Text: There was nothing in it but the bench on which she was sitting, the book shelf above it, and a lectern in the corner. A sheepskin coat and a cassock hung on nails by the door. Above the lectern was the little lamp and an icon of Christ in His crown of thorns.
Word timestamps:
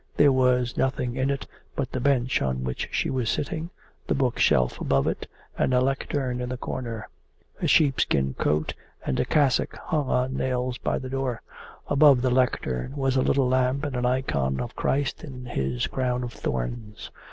There 0.17 0.31
was 0.31 0.77
nothing 0.77 1.15
in 1.15 1.29
it 1.29 1.45
but 1.75 1.91
the 1.91 1.99
bench 1.99 2.41
on 2.41 2.63
which 2.63 2.89
she 2.91 3.11
was 3.11 3.29
sitting, 3.29 3.69
the 4.07 4.15
book 4.15 4.39
shelf 4.39 4.81
above 4.81 5.05
it, 5.05 5.27
and 5.59 5.75
a 5.75 5.79
lectern 5.79 6.41
in 6.41 6.49
the 6.49 6.57
corner. 6.57 7.07
A 7.61 7.67
sheepskin 7.67 8.33
coat 8.33 8.73
and 9.05 9.19
a 9.19 9.25
cassock 9.25 9.75
hung 9.77 10.09
on 10.09 10.35
nails 10.35 10.79
by 10.79 10.97
the 10.97 11.07
door. 11.07 11.43
Above 11.87 12.23
the 12.23 12.31
lectern 12.31 12.95
was 12.95 13.13
the 13.13 13.21
little 13.21 13.47
lamp 13.47 13.85
and 13.85 13.95
an 13.95 14.07
icon 14.07 14.59
of 14.59 14.75
Christ 14.75 15.23
in 15.23 15.45
His 15.45 15.85
crown 15.85 16.23
of 16.23 16.33
thorns. 16.33 17.11